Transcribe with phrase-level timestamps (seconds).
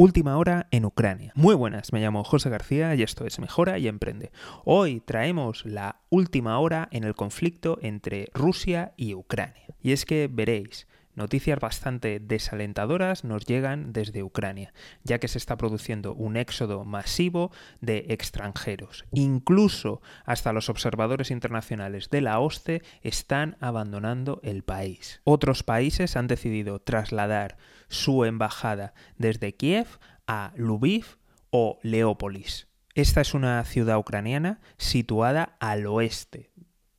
[0.00, 1.30] Última hora en Ucrania.
[1.34, 4.32] Muy buenas, me llamo José García y esto es Mejora y Emprende.
[4.64, 9.66] Hoy traemos la última hora en el conflicto entre Rusia y Ucrania.
[9.82, 10.86] Y es que veréis,
[11.20, 14.72] Noticias bastante desalentadoras nos llegan desde Ucrania,
[15.04, 19.04] ya que se está produciendo un éxodo masivo de extranjeros.
[19.12, 25.20] Incluso hasta los observadores internacionales de la OSCE están abandonando el país.
[25.24, 27.58] Otros países han decidido trasladar
[27.88, 29.88] su embajada desde Kiev
[30.26, 31.18] a Lviv
[31.50, 32.66] o Leópolis.
[32.94, 36.50] Esta es una ciudad ucraniana situada al oeste,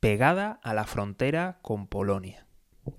[0.00, 2.47] pegada a la frontera con Polonia.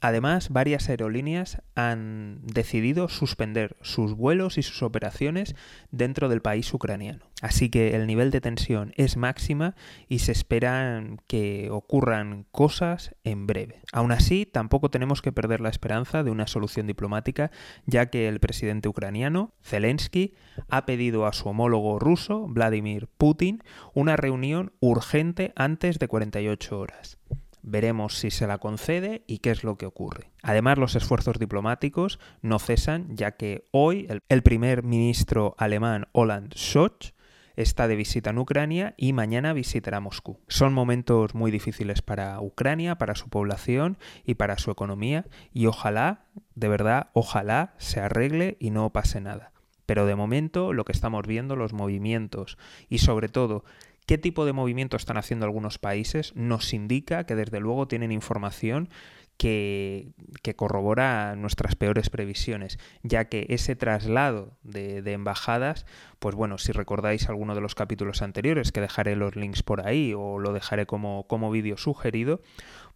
[0.00, 5.54] Además, varias aerolíneas han decidido suspender sus vuelos y sus operaciones
[5.90, 7.30] dentro del país ucraniano.
[7.40, 9.74] Así que el nivel de tensión es máxima
[10.08, 13.80] y se esperan que ocurran cosas en breve.
[13.92, 17.50] Aún así, tampoco tenemos que perder la esperanza de una solución diplomática,
[17.86, 20.34] ya que el presidente ucraniano, Zelensky,
[20.68, 23.62] ha pedido a su homólogo ruso, Vladimir Putin,
[23.94, 27.19] una reunión urgente antes de 48 horas.
[27.62, 30.30] Veremos si se la concede y qué es lo que ocurre.
[30.42, 37.12] Además, los esfuerzos diplomáticos no cesan, ya que hoy el, primer ministro alemán Olaf Scholz
[37.56, 40.38] está de visita en Ucrania y mañana visitará Moscú.
[40.48, 46.26] Son momentos muy difíciles para Ucrania, para su población y para su economía y ojalá,
[46.54, 49.52] de verdad, ojalá se arregle y no pase nada.
[49.86, 52.58] Pero de momento lo que estamos viendo, los movimientos
[52.88, 53.64] y sobre todo
[54.10, 58.88] qué tipo de movimiento están haciendo algunos países nos indica que desde luego tienen información
[59.36, 60.10] que,
[60.56, 65.86] corrobora nuestras peores previsiones, ya que ese traslado de, embajadas,
[66.18, 70.12] pues bueno, si recordáis alguno de los capítulos anteriores, que dejaré los links por ahí
[70.12, 72.40] o lo dejaré como, como vídeo sugerido,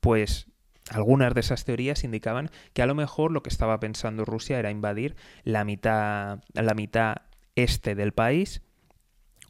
[0.00, 0.48] pues
[0.90, 4.72] algunas de esas teorías indicaban que a lo mejor lo que estaba pensando Rusia era
[4.72, 7.18] invadir la mitad, la mitad
[7.54, 8.62] este del país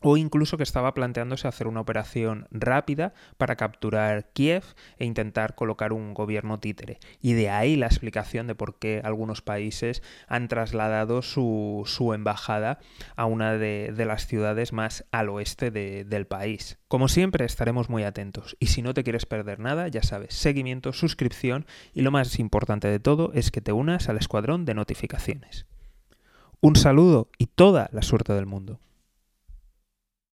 [0.05, 4.62] o incluso que estaba planteándose hacer una operación rápida para capturar Kiev
[4.98, 6.98] e intentar colocar un gobierno títere.
[7.23, 12.80] Y de ahí la explicación de por qué algunos países han trasladado su, embajada
[13.17, 16.78] a una de, las ciudades más al oeste del país.
[16.86, 20.92] Como siempre estaremos muy atentos y si no te quieres perder nada, ya sabes, seguimiento,
[20.92, 21.64] suscripción
[21.95, 25.64] y lo más importante de todo es que te unas al escuadrón de notificaciones.
[26.61, 28.80] Un saludo y toda la suerte del mundo.